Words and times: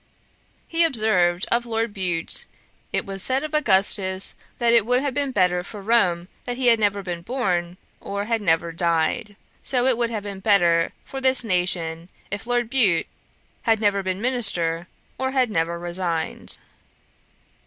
He 0.67 0.83
observed 0.83 1.45
of 1.51 1.63
Lord 1.63 1.93
Bute, 1.93 2.45
'It 2.91 3.05
was 3.05 3.21
said 3.21 3.43
of 3.43 3.53
Augustus, 3.53 4.33
that 4.57 4.73
it 4.73 4.83
would 4.83 4.99
have 5.01 5.13
been 5.13 5.31
better 5.31 5.61
for 5.61 5.79
Rome 5.79 6.27
that 6.45 6.57
he 6.57 6.69
had 6.73 6.79
never 6.79 7.03
been 7.03 7.21
born, 7.21 7.77
or 7.99 8.25
had 8.25 8.41
never 8.41 8.71
died. 8.71 9.35
So 9.61 9.85
it 9.85 9.95
would 9.99 10.09
have 10.09 10.23
been 10.23 10.39
better 10.39 10.91
for 11.05 11.21
this 11.21 11.43
nation 11.43 12.09
if 12.31 12.47
Lord 12.47 12.67
Bute 12.67 13.05
had 13.61 13.79
never 13.79 14.01
been 14.01 14.21
minister, 14.21 14.87
or 15.19 15.29
had 15.33 15.51
never 15.51 15.77
resigned.' 15.77 16.57